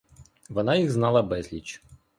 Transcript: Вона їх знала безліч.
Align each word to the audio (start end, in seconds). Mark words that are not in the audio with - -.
Вона 0.49 0.75
їх 0.75 0.91
знала 0.91 1.21
безліч. 1.21 1.83